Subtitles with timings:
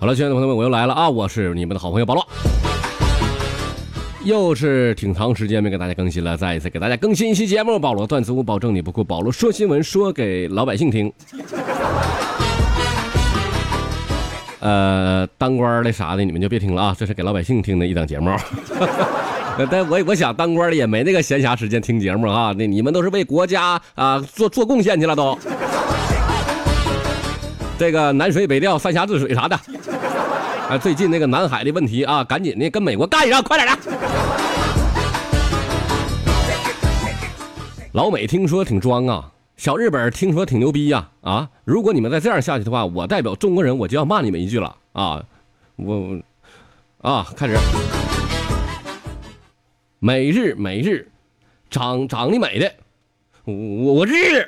[0.00, 1.08] 好了，亲爱的朋友们，我又来了啊！
[1.08, 2.26] 我是你们的好朋友保罗，
[4.24, 7.78] 又是挺长时间没给大家更新了，再一次给大家更新一期节目。
[7.78, 9.04] 保罗段子屋，保证你不哭。
[9.04, 11.12] 保罗说新闻，说给老百姓听。
[14.60, 16.96] 呃，当官的啥的，你们就别听了啊！
[16.98, 18.30] 这是给老百姓听的一档节目。
[19.70, 22.54] 但我我想当官的也没那个闲暇时间听节目啊。
[22.56, 25.38] 那你们都是为国家啊做做贡献去了都。
[27.78, 29.56] 这个南水北调、三峡治水啥的，
[30.68, 33.78] 啊，最近那个南海的问题啊，赶紧的跟美国干上，快点的。
[37.92, 45.22] 老美听说挺装啊，小日本听说挺牛逼呀，啊，如果你们再这样下去的话，我代表中国人我就要骂你们一句了啊，
[45.76, 46.18] 我，
[47.00, 47.56] 啊，开始，
[50.00, 51.08] 美日每日，
[51.70, 52.72] 长长得美的，
[53.44, 53.54] 我
[53.94, 54.46] 我日。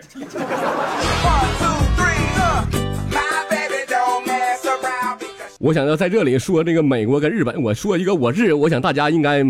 [5.58, 9.42] 我想要在这里说这个美国跟日本，我说一个我日，我想大家应该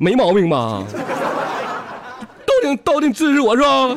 [0.00, 0.82] 没毛病吧？
[2.46, 3.94] 都挺都挺支持我是吧？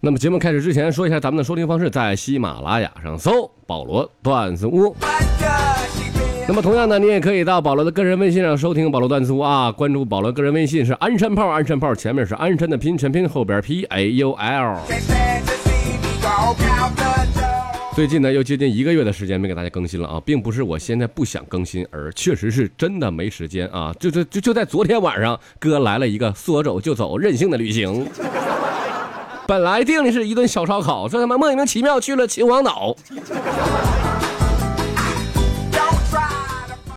[0.00, 4.96] 那么节目开始之前，说一下咱们的收听方式，在喜马拉雅上搜“保罗段子屋”。
[6.50, 14.80] 那么同样呢，你也可以到保罗的个人微信上收听“保罗段子屋”啊，关注保罗个人微信是鞍山炮，鞍山炮前面是鞍山的拼全拼，后边 P A U L。
[17.94, 23.94] 最近呢，又接近一个月的时间没给大家更新了啊，并不是我现在不想更新，而确实是真的没时间啊。
[24.00, 28.04] 就就就就在昨天晚上，哥来了一个说走就走任性的旅行。
[29.46, 32.96] 本来定的是一顿小烧烤，这他妈莫名其妙去了秦皇岛。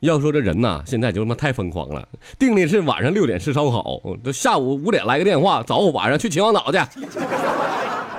[0.04, 2.06] 要说这人呐，现在就他妈太疯狂了。
[2.38, 6.78] 定的是晚上六点吃烧烤，这下午五点来个电话，走，晚上去秦皇岛去。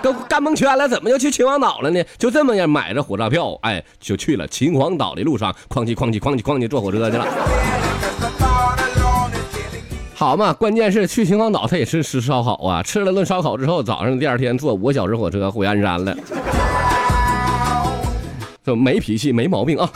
[0.01, 2.03] 都干蒙圈了，怎么又去秦皇岛了呢？
[2.17, 7.27] 就这么样买着火车票，哎，就去了秦皇岛的路上，哐叽哐叽哐叽哐叽坐火车去了。
[10.15, 16.17] 好嘛，关键是去秦皇岛他也是吃烧烤啊，吃了顿烧烤之后，早上第二天坐五个小时火车回鞍山了。
[18.65, 19.91] 这没脾气，没毛病啊。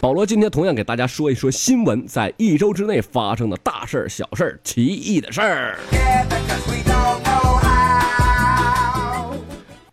[0.00, 5.78] 保罗今天同样给大家说一说新闻，在一周之内发生的大事儿小事儿奇异的事儿。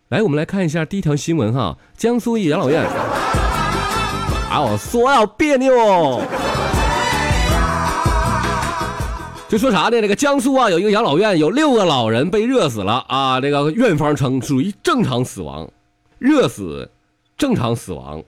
[0.07, 2.85] 来，我们来看一下第一条新闻哈，江苏一养老院，
[4.50, 6.22] 啊，说要别扭，
[9.50, 10.00] 就说啥呢？
[10.00, 15.69] 这个江苏啊，有一个养老院，有六个老人被热死了啊，这个院方称属于正常死亡，
[16.17, 16.90] 热死，
[17.38, 18.23] 正常死亡。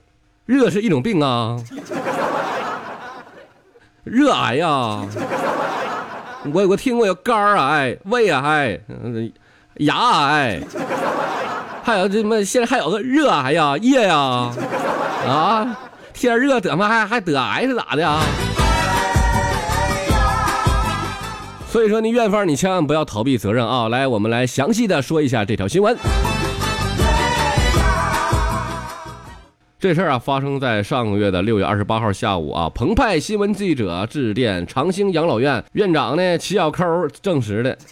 [0.50, 1.56] 热是一种病啊，
[4.02, 5.06] 热癌呀，
[6.52, 8.76] 我我听过有肝癌、胃癌、
[9.74, 9.94] 牙
[10.24, 10.60] 癌，
[11.84, 14.50] 还有这么现在还有个热癌呀、液呀，
[15.28, 15.78] 啊，
[16.12, 18.20] 天热得嘛还还得癌是咋的啊？
[21.68, 23.88] 所以说，你院方你千万不要逃避责任啊！
[23.88, 25.96] 来，我们来详细的说一下这条新闻。
[29.80, 32.68] 这事儿啊，发生在上个月的六月二十八号下午啊。
[32.74, 36.84] 澎湃新闻记者致电长兴养老院院长呢，齐小抠
[37.22, 37.78] 证实的。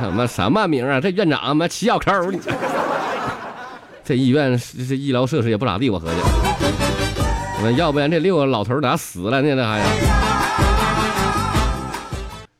[0.00, 1.00] 什么什么名啊？
[1.00, 2.10] 这院长妈齐小抠，
[4.02, 6.16] 这医院这医疗设施也不咋地，我合计。
[7.62, 9.54] 那要不然这六个老头咋死了呢？
[9.54, 9.80] 这还？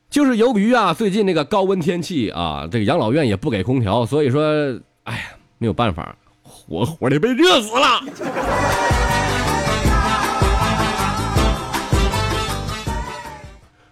[0.09, 4.45] 就是由于啊，最近那个高温天气啊，这个养老院也不给空调，所以说，
[5.03, 5.23] 哎呀，
[5.59, 6.15] 没有办法。
[6.69, 8.01] 活活的被热死了。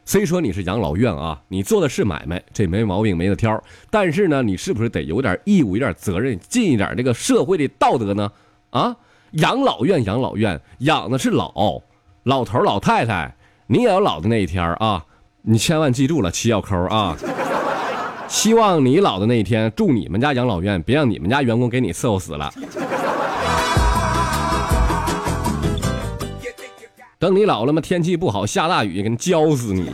[0.04, 3.60] 虽说你是养老院啊，你做的是买卖，这没毛病，没得挑。
[3.90, 8.30] 但是呢，你是不是得有点义务、有点责任，尽一点这个社会的道德呢？
[8.70, 8.96] 啊，
[9.32, 11.82] 养老院，养老院养的是老
[12.22, 13.34] 老头老太太，
[13.66, 15.04] 你也有老的那一天啊！
[15.42, 17.16] 你千万记住了，七小抠啊！
[18.28, 22.52] 希望你老的那一天，住你们家养老院，别让你们家员工给你伺候死了。
[27.18, 29.90] 等你老了嘛，天气不好，下大雨，给你浇死你。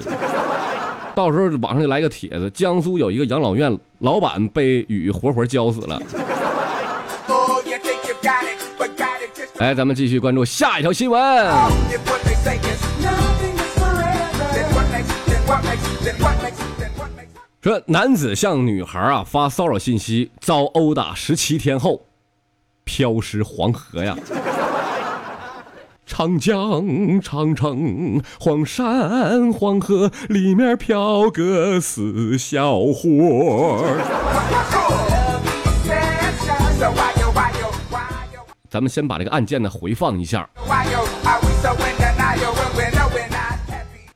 [1.14, 6.00] 到时候网上就来个帖子，江苏有一个养老院老板被雨活活浇死了。
[9.58, 11.20] 来，咱们继续关注下一条新闻。
[17.62, 22.06] 说男子向女孩啊发骚扰信息，遭殴打十七天后，
[22.84, 24.16] 飘尸黄河呀！
[26.06, 33.84] 长江、长城、黄山、黄河里面飘个死小伙
[38.70, 40.48] 咱们先把这个案件呢回放一下。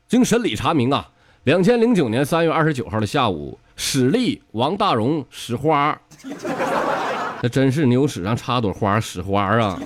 [0.07, 1.07] 经审理查明啊，
[1.45, 5.95] 两千零九年三月二十九号的下午，史丽、王大荣、史花，
[7.39, 9.79] 那真是牛屎上插朵花，史花啊！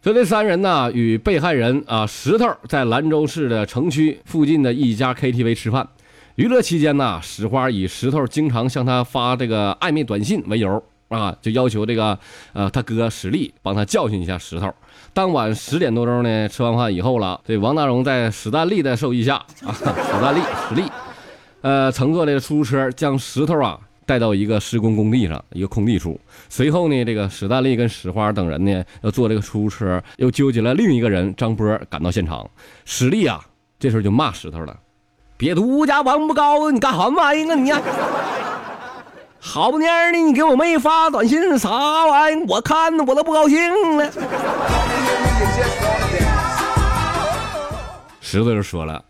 [0.00, 5.88] 所以这三人呢，与被害人啊石头在兰州市的城区附近的一家 KTV 吃饭，
[6.36, 10.80] 娱乐期间呢，史花以石头经常向他发这个暧昧短信为由。
[11.08, 12.18] 啊，就要求这个，
[12.54, 14.74] 呃，他哥史力帮他教训一下石头。
[15.14, 19.84] 当晚十点多钟呢，吃完饭以后了，这王大荣在史丹利的授意下，啊，史
[20.22, 20.84] 丹利史力，
[21.60, 26.18] 呃，乘坐这个出租车将石头啊带到一个施工工地上，一个空地处。
[26.48, 32.48] 随后呢，这个史丹利跟史花等人呢，要坐这个出租车，又纠集了另一个人张波赶到现场。
[32.86, 33.38] 史力啊，
[33.78, 34.74] 这时候就骂石头了
[35.36, 37.70] ：“别独家王八羔子，你干啥玩意儿啊你？”
[39.44, 41.68] 好不蔫的，你给我妹发短信啥
[42.06, 42.44] 玩意？
[42.48, 44.08] 我看我都不高兴了。
[48.20, 49.02] 石头就说了：“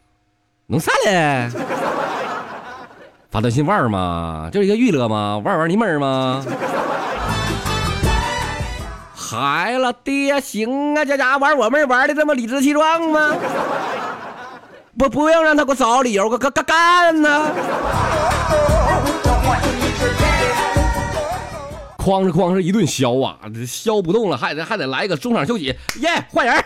[0.67, 1.50] 弄啥嘞？
[3.31, 4.49] 发短信玩吗？
[4.50, 5.38] 就是一个娱乐吗？
[5.44, 6.43] 玩玩你妹吗？”
[9.14, 13.37] 孩了，爹行啊，这家玩我妹玩的这么理直气壮吗？
[14.99, 17.52] 不，不用让他给我找理由，我干干干呢。
[21.99, 26.64] 哐哧哐哧一顿削啊，削不动了，还得还得来个中场休息，耶，换人！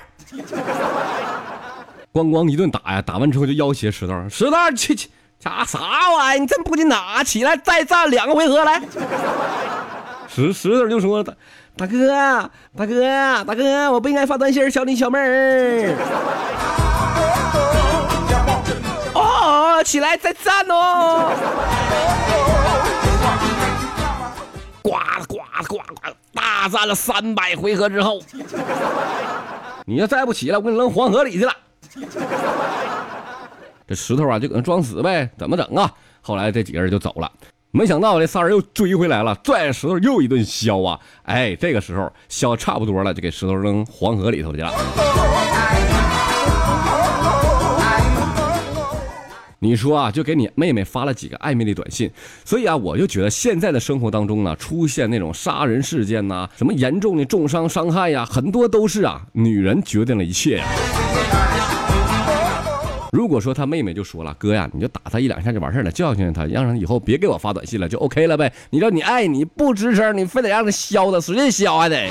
[2.12, 5.78] 咣咣一顿打呀，打完之后就要挟石头，石头去去，啥啥
[6.16, 6.40] 玩意儿？
[6.40, 8.80] 你真不紧打，起来再战两个回合来。
[10.26, 11.34] 石石头就说：“大
[11.76, 15.94] 大哥，大哥，大哥，我不应该发短信削你小妹儿。”
[19.12, 21.30] 哦，起来再战哦！
[25.62, 26.10] 呱呱！
[26.32, 28.20] 大战了三百回合之后，
[29.84, 31.52] 你要再不起来，我给你扔黄河里去了。
[33.88, 35.92] 这石头啊，就搁那装死呗，怎么整啊？
[36.20, 37.30] 后来这几个人就走了，
[37.70, 40.98] 没想到这仨人又追回来了，拽着石头又一顿削啊！
[41.22, 44.72] 哎，这个时候削差不多了，就给石头扔黄河里头去了。
[49.66, 52.08] 你说啊，就给你妹妹发了几个暧昧的短信，
[52.44, 60.64] 所以啊，我就觉得现在的生活当中呢，出现那种杀人事件呐，什么严重的重伤伤害呀，很多都是啊，女人决定了一切呀。
[63.10, 68.52] 如果说他妹妹就说了，哥呀，你就打他一两下就完事了，教训他，让他以后别给我发短信了，就 OK 了呗。
[68.70, 72.08] 你说你爱你不吱声，你非得让他削他，使劲削还得。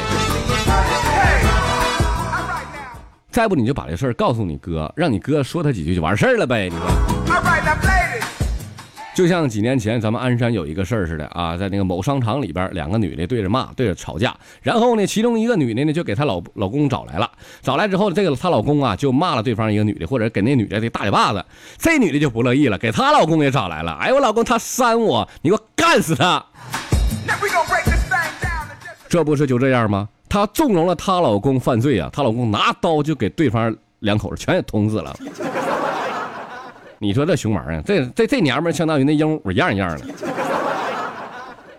[3.31, 6.69] 再不你就把这事儿告诉你哥，让你哥说他几句就完事儿了呗。
[6.69, 7.14] 你说。
[9.15, 17.31] 就像几年前咱们鞍山有一个事儿似的啊，在那个某商场里边，两个女的对着骂，对着吵架，然后呢，其中一个女的呢就给她老老公找来了，
[17.61, 21.45] 找来之后，这个她老公啊就骂了对方一个女的，或者给那女的的大嘴巴子，
[21.77, 26.45] 这女的就不乐意了，给她老公也找来了，哎，我老公他扇我，你给我干死他！
[29.07, 30.09] 这不是就这样吗？
[30.27, 35.17] 她纵容了她老公犯罪啊，她老公拿刀就给对方两口子全给捅死了。
[36.99, 40.05] 你说这熊玩意儿，这这这娘们相当于那鹦鹉一样一样的，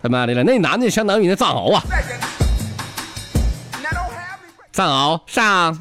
[0.03, 1.83] 他妈的了，那男的相当于那藏獒啊，
[4.73, 5.79] 藏獒上。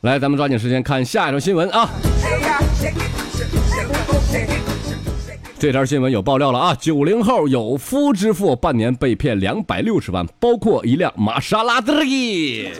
[0.00, 1.88] 来，咱们抓紧时间看下一条新闻啊！
[5.58, 6.76] 这条新闻有爆料了啊！
[6.78, 12.72] 九零后有夫之妇半年被骗两百六十万，包括一辆玛莎拉蒂。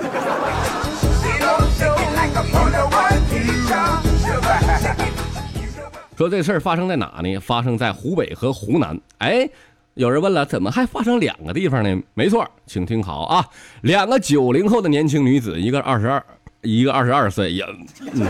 [6.17, 7.39] 说这事儿发生在哪呢？
[7.41, 8.99] 发生在湖北和湖南。
[9.19, 9.49] 哎，
[9.95, 12.03] 有人问了，怎么还发生两个地方呢？
[12.15, 13.45] 没错，请听好啊，
[13.83, 16.25] 两个九零后的年轻女子，一个二十二，
[16.63, 17.67] 一个二十二岁，呀，
[18.13, 18.27] 嗯，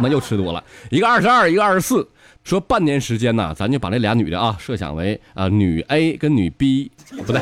[0.00, 0.62] 们又吃多了。
[0.90, 2.08] 一个二十二，一个二十四。
[2.42, 6.90] 说半年时间呢，咱就把这俩女的啊，设想为啊女 A 跟女 B，
[7.24, 7.40] 不对，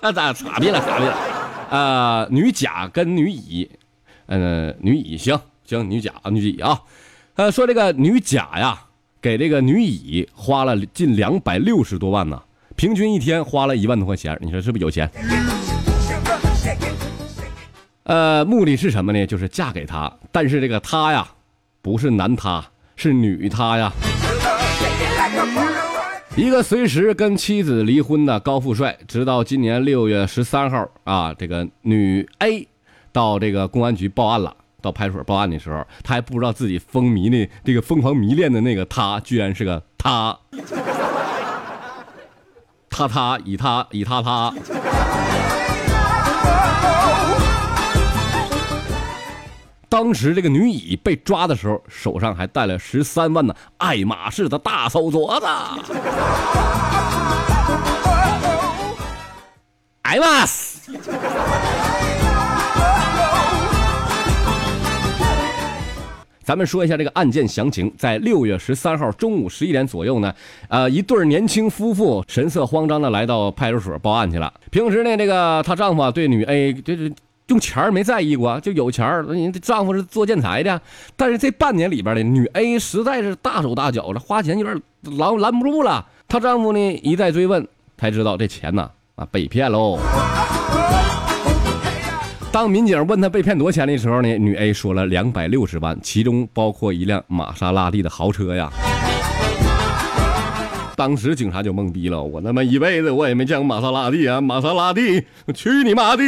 [0.00, 0.80] 啊 咋咋地了？
[0.80, 1.16] 咋地了？
[1.68, 3.68] 啊，女甲跟女乙，
[4.26, 6.80] 嗯，女乙行行，女甲女乙啊。
[7.38, 8.76] 呃，说这个女甲呀，
[9.22, 12.42] 给这个女乙花了近两百六十多万呢，
[12.74, 15.08] 平均一天花了一万多块钱，你说是不是有钱？
[18.02, 19.24] 呃，目的是什么呢？
[19.24, 21.28] 就是嫁给他，但是这个他呀，
[21.80, 22.60] 不是男他，
[22.96, 23.92] 是女他呀。
[26.34, 32.66] 一个随时跟妻子离婚的高富帅，直到今年六月十三号啊，这个女 A
[33.12, 34.56] 到这个公安局报案了。
[34.80, 40.38] 到派出所报案的时候，他还不知道自己风靡的这个疯狂迷恋的那个他，居然是个他。
[42.90, 44.52] 他他以他以他他。
[49.88, 55.46] 当时这个女乙被抓的时候，手上还带了十三万的爱马仕的大手镯子。
[60.02, 60.92] 爱马仕。
[66.48, 70.34] 咱们说一下这个案件详情，在六月十三号中午十一点左右呢，
[70.68, 74.50] 呃，一对年轻夫妇神色慌张的来到派出所报案去了。
[74.70, 77.12] 平时呢，这个她丈夫对女 A 就是
[77.48, 80.80] 用钱没在意过，就有钱人家丈夫是做建材的，
[81.18, 84.80] 但是这半年里边呢，女 A 实在是大手大脚的，花钱有点
[85.18, 86.06] 拦拦不住了。
[86.28, 89.98] 她丈夫呢一再追问，才知道这钱呢啊被骗喽。
[92.50, 98.70] 当民警问他被骗多少钱的时候呢，女 A 说了两百六十万，其中包括一辆玛莎拉蒂的豪车呀。
[100.96, 105.22] 当时警察就懵逼了，我他妈一辈子我也没见过玛莎拉蒂啊，玛莎拉蒂，
[105.54, 106.24] 去你妈的！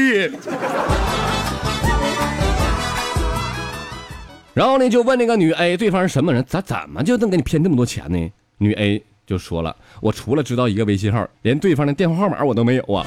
[4.54, 6.44] 然后呢，就问那个女 A，对方是什么人？
[6.46, 8.30] 咋怎么就能给你骗这么多钱呢？
[8.58, 13.04] 女 A 就说了，我除了知道一个微信号，连对方的电话号码我都没有啊。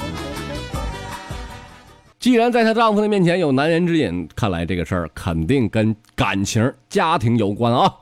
[2.24, 7.94] 既然在她丈夫的面前有男人之隐，看来这个事儿肯定跟感情、家庭有关啊。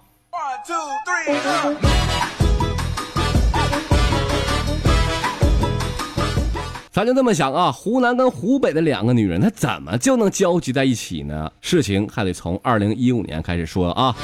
[6.92, 11.50] 咱就这么想啊，湖南跟湖北的两个女人，她怎么就能交集在一起呢？
[11.60, 14.14] 事情还得从二零一五年开始说啊。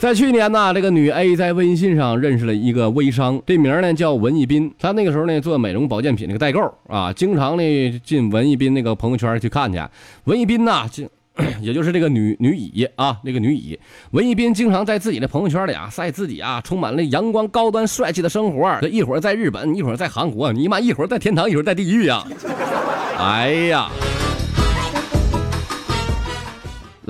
[0.00, 4.72] 在去年呢，这个女 A 在微信上认识了一个微商，这名呢叫文艺斌。
[4.78, 9.78] 他那个时候呢做美容保健品那个代购啊，经常呢进文艺斌那个朋友圈去看去。
[10.24, 11.04] 文艺斌呐，就
[11.60, 13.78] 也就是这个女女乙啊，那个女乙，
[14.12, 18.74] 文艺斌经常在自己的朋友圈里啊晒自己啊充满了阳光、高端、帅气的生活。
[18.80, 22.24] 这一会儿在日本，一会儿在韩国，你妈一会儿在天堂，一会儿在地狱呀！
[23.20, 23.90] 哎呀！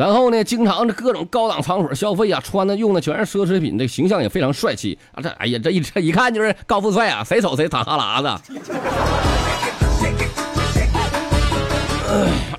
[0.01, 5.21] 然后呢，经常这各种高档场所消费啊，穿的用的全是奢侈品，这形象也非常帅气啊！
[5.23, 8.31] 这哎呀，这一这一看就是高富帅啊，谁瞅谁淌哈喇子。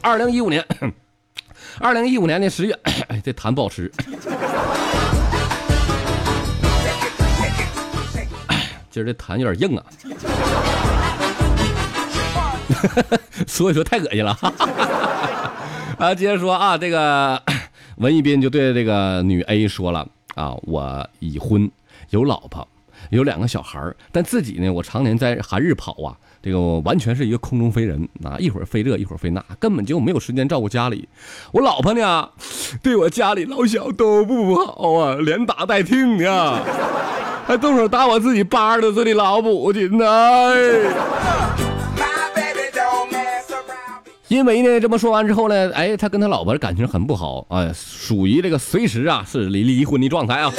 [0.04, 0.64] 二零一五年，
[1.80, 3.92] 二零一五年的十月，哎，这痰不好吃，
[8.92, 9.84] 今儿这痰有点硬啊，
[13.50, 14.38] 所以说太恶心了。
[15.98, 17.42] 啊，接着说啊，这个
[17.98, 21.70] 文艺斌就对这个女 A 说了啊，我已婚，
[22.10, 22.68] 有老婆，
[23.10, 23.80] 有两个小孩
[24.12, 31.08] 但自己呢，我常年在韩日跑啊，这个完全是一个空中飞人啊，一会儿飞这，一会儿飞那，根本就没有时间照顾家里。
[31.52, 32.30] 我老婆呢，
[32.82, 36.64] 对我家里老小都不好啊，连打带听的，
[37.46, 40.06] 还 动手打我自己八十多岁的老母亲呢。
[40.08, 41.41] 哎
[44.32, 50.50] 因为呢，这么说完之后呢，哎，他跟他老婆感情很不好，哎，属于这个随时啊是离离婚的状态啊。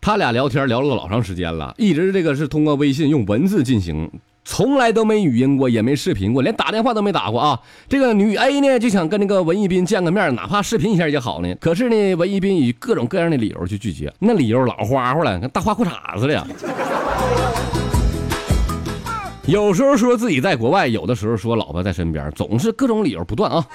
[0.00, 4.10] 他俩聊天聊了老长时间了，一直这个是通过微信用文字进行，
[4.46, 7.60] 从来都没语音过，也没视频过，连打电话都没打过啊。
[7.86, 11.54] 这个女 A 呢就想跟那个文艺斌见个面，哪怕视频一下也好呢。
[11.60, 16.46] 可是呢，文艺斌以各种各样的理由去拒绝，那理由老花花了，跟大花裤衩似的。
[19.48, 23.66] 有时候说自己在国外，有的时候说老婆在身边，总是各种理由不断啊。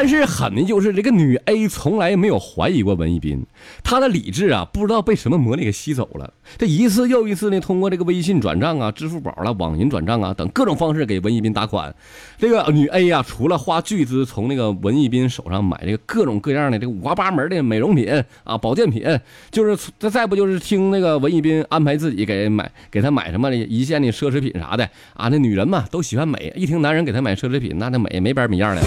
[0.00, 3.44] 但是狠的就是这个女 A 从来没有怀疑过文艺斌，
[3.84, 6.32] 她的理智啊不知道被什么魔力给吸走了。
[6.56, 11.94] 这一次又一次呢，通过这个微信转账啊、支付宝了、网银转账啊等各种方式给文艺斌打款。
[12.38, 18.10] 这个女 A 呀，除了花巨资从那个文艺斌手上买这个各种各样的这个五花八门的美容品
[18.44, 19.04] 啊、保健品，
[19.50, 25.28] 就是再再不就是听那个文艺斌安排自己给买给他买什么一线的奢侈品啥的啊。
[25.28, 28.80] 那女人嘛都喜欢美，一听男人给她买奢侈品，那那美没边没样的。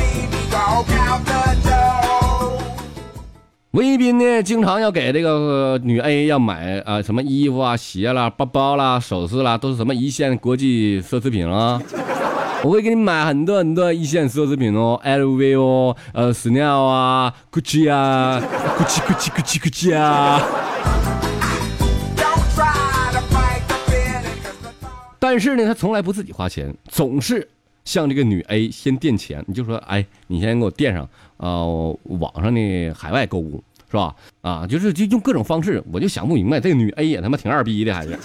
[3.71, 11.81] 文艺斌呢，经常要给这个女 A 要买啊什么衣服啊、鞋啦、包包啦、首饰啦，都是什么一线国际奢侈品啊。
[12.63, 18.39] 我会给你买很多很多一线奢侈品哦，LV 哦，呃，Chanel 啊，Gucci 啊
[18.77, 20.39] ，Gucci，Gucci，Gucci，Gucci 啊。
[25.17, 27.49] 但是呢，他从来不自己花钱，总是。
[27.85, 34.15] 向这个女 A 先垫钱，你就说，哎，你先给我垫上，呃，网上的海外购物，是吧？
[34.41, 38.17] 啊，就是就用各种方式，我就想不明白，这个女 A 也他妈挺二逼的，还是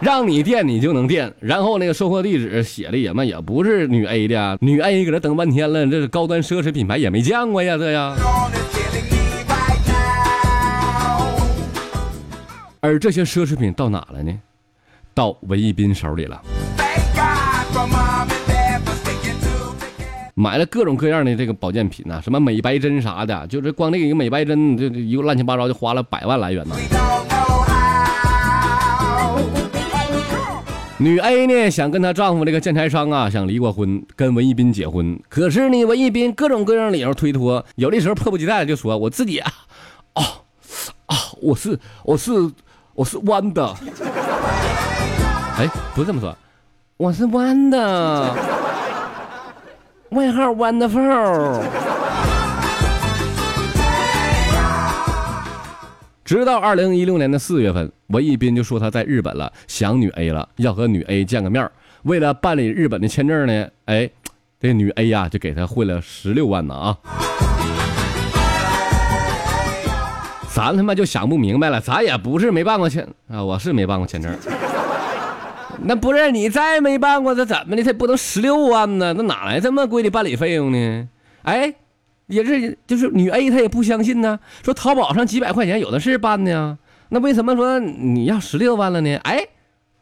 [0.00, 8.16] 让你垫你就能垫，然后那个收货地址写的也嘛也不是女 A 的，女 A 搁这等半天了，这是高端奢侈品牌也没见过呀，这呀。
[12.80, 14.40] 而这些奢侈品到哪了呢？
[15.12, 16.40] 到文艺斌手里了。
[20.34, 26.74] 买了各种各样的这个保健品呐，什么美白针啥的，就是光那个一个美白针，就一个乱七八糟就花了百万来元呢。
[30.96, 39.52] 女 A 呢想跟她丈夫这个建材商啊想离过婚，跟文艺斌结婚，可是呢文艺斌各种各样理由推脱，有的时候迫不及待就说我自己啊，
[40.14, 40.22] 哦
[41.04, 42.32] 啊我是我是
[42.94, 43.74] 我是弯的，
[45.58, 46.34] 哎不是这么说，
[47.00, 48.36] 我是弯的。
[50.10, 51.62] 外号 Wonderful。
[56.22, 61.66] 直到二零一六年的四月份，文艺斌就说他在日本了，想女 A 了，要和女 A 见个面
[62.02, 64.10] 为了办理日本的签证呢，哎，
[64.60, 66.98] 这女 A 呀就给他汇了十六万呢啊！
[70.52, 74.30] 咱他妈就想不明白了，咱也不是没办过签啊，我是没办过签证。
[75.82, 77.82] 那不是你再没办过，这怎么的？
[77.82, 79.14] 他不能十六万呢？
[79.16, 81.08] 那哪来这么贵的办理费用呢？
[81.42, 81.74] 哎，
[82.26, 86.76] 也是，就是女 A 她也不相信呢，说淘宝上几百块钱有的是办的呀，
[87.08, 89.16] 那为什么说你要十六万了呢？
[89.24, 89.42] 哎，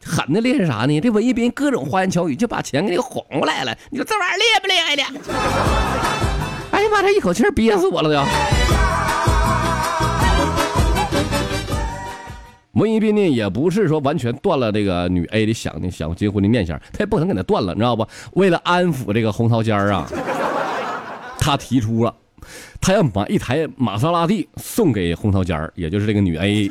[0.04, 1.00] 狠的厉害啥呢？
[1.00, 3.74] 这文艺斌各种花言巧语就把钱给你哄过来了。
[3.90, 5.02] 你说这玩意儿厉不厉害的？
[6.72, 9.07] 哎呀妈，这一口气憋死我了都。
[12.78, 18.06] 文艺斌呢，也不是说完全断了这个女 A 的想的想结婚的念想，他也不可能给他断了，你知道不？
[18.34, 20.08] 为了安抚这个红桃尖儿啊，
[21.38, 22.14] 他提出了，
[22.80, 26.70] 他要把一台玛莎拉蒂送给红桃尖儿，也就是这个女 A，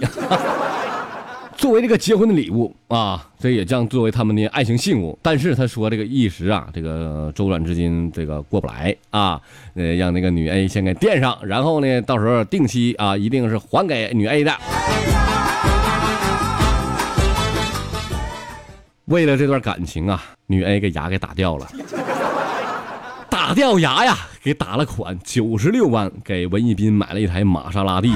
[1.58, 5.18] 作为这个结婚的礼物啊，这也将作为他们的爱情信物。
[5.22, 9.42] 但是他说这个一时啊，这个周转资金这个过不来啊，
[9.74, 14.56] 呃，让那个女 A 先给垫上，然后呢，到时候定期啊，一定是还给女 A 的。
[19.08, 21.66] 为了这段感情啊，女 A 给牙给打掉了，
[23.32, 28.14] 打掉牙呀，给打了款九十六万，给文艺斌买了一台玛莎拉蒂。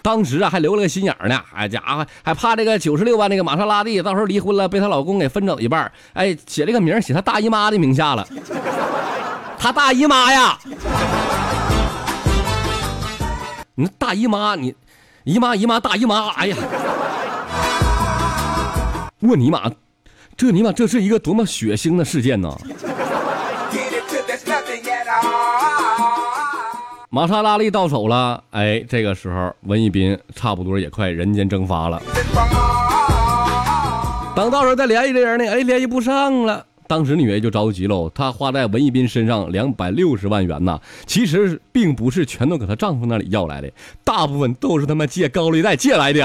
[0.00, 8.26] 当时啊，还留了个心眼呢，哎家伙，还怕这个九十六万那个玛莎拉蒂到时候离婚了，被她老公给分走一半，哎，写了个名写她大姨妈的名下了，
[9.60, 10.58] 她大姨妈呀，
[13.74, 14.74] 你大姨妈你。
[15.26, 16.56] 姨妈姨妈大姨妈，哎呀！
[19.18, 19.68] 我尼玛，
[20.36, 22.56] 这尼玛这是一个多么血腥的事件呢！
[27.10, 32.00] 玛莎拉蒂到手了，哎，这个时候文艺斌差不多也快人间蒸发了。
[34.36, 36.64] 等到时候再联系这人呢，哎，联系不上了。
[36.88, 43.70] 当时女 A 就着急喽，她花在文艺斌身上两百六十万元呐，其实并不是全都搁她丈夫那里要来的，
[44.04, 46.24] 大部分都是他妈借高利贷借来的。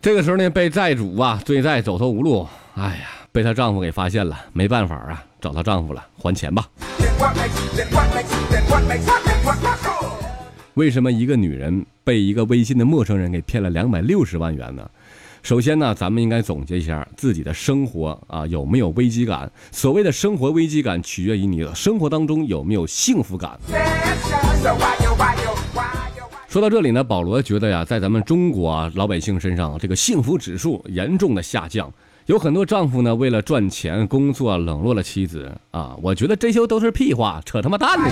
[0.00, 6.66] 这个时候呢，被债主啊追债走投无路，哎呀，被她丈夫给发现了，没办法啊，找她丈夫了，还钱吧。
[10.74, 14.90] 为什么一个女人被一个微信的陌生人给骗了两百六十万元呢？
[15.42, 19.50] 首先呢，咱们应该总结一下自己的生活啊，有没有危机感？
[19.72, 23.58] 所谓的生活危机感，取决于你的生活当中有没有幸福感。
[26.46, 31.92] 说到这里呢，保罗觉得呀，在咱们中国啊老百姓身上，这个幸福指数严重的下降，
[32.26, 38.08] 有很多丈夫呢为了赚钱工作冷落了妻子啊，我觉得这些都是屁话，扯他妈蛋呢！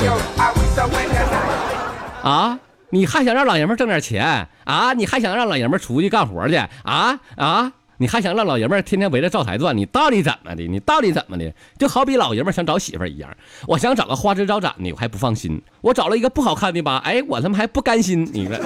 [2.25, 2.59] 啊。
[2.93, 4.93] 你还想让老爷们挣点钱啊？
[4.93, 7.73] 你还想让老爷们出去干活去啊啊？
[7.99, 9.77] 你还想让老爷们天天围着灶台转？
[9.77, 10.67] 你到底怎么的？
[10.67, 11.53] 你到底怎么的？
[11.79, 13.31] 就好比老爷们想找媳妇一样，
[13.67, 18.29] 我想找个花枝招展的，我还不放心；我找了一个不好看的吧，哎，我他妈还不甘心。
[18.33, 18.57] 你说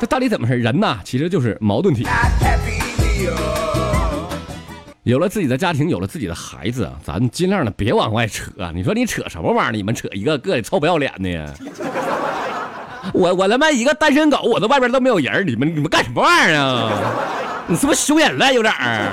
[0.00, 0.56] 这到底怎么事？
[0.56, 2.06] 人呐，其实就是矛盾体。
[5.04, 8.50] 有了自己的家庭，有了自己的孩子，咱尽量的别往外扯。
[8.74, 9.72] 你说你扯什么玩意儿？
[9.72, 11.54] 你们扯一个个的臭不要脸的。
[13.12, 16.92] 我我他妈一个单身狗，我这外边都没有人，你们你们干什么玩意儿啊？
[17.66, 19.10] 你是不是羞人了有点儿？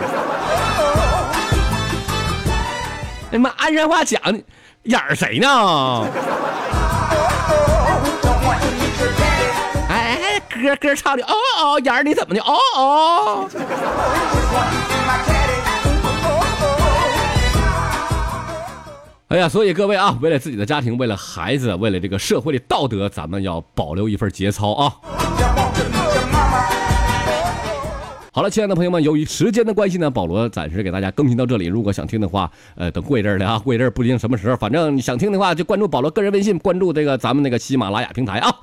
[3.32, 4.22] 哎妈，鞍山话讲，
[4.84, 6.06] 眼儿谁呢？
[9.90, 12.42] 哎，歌歌唱的哦哦，眼儿你怎么的？
[12.42, 13.50] 哦哦。
[19.34, 24.94] 哎呀，所以各位啊，为了自己的家庭，为了孩子，为了这个社会的道德，咱们要保留一份节操啊。
[28.32, 31.66] 好了，亲爱的朋友们，由于时间的关系呢，保罗暂时给大家更新到这里。
[31.66, 38.56] 如果想听的话，呃，等过一阵儿的啊，过一阵儿不一定什么时候，反正你想听的话，就关注保罗个人微信，关注这个咱们那个喜马拉雅平台啊。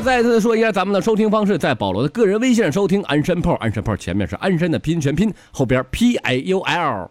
[0.00, 7.10] 再次说一下咱们的收听方式，在保罗的个人微信上收听安山炮，安山炮前面是安山的拼音全拼，后边 P A U L。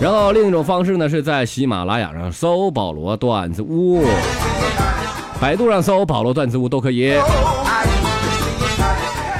[0.00, 4.04] 然后另一种方式呢，是在喜马拉雅上搜保罗段子屋。
[5.40, 7.18] 百度上搜“保罗段子屋”都可以。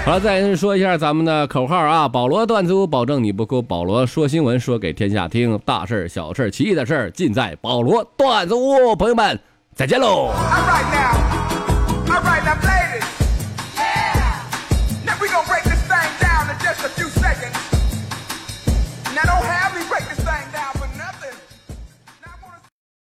[0.04, 2.08] 好了，再说一下咱们的口号啊！
[2.08, 3.62] 保罗段子屋，保证你不哭。
[3.62, 5.56] 保罗说新闻，说给天下听。
[5.64, 8.96] 大事儿小事儿奇异的事儿，尽在保罗段子屋。
[8.96, 9.38] 朋友们，
[9.76, 11.31] 再见喽！I'm right now.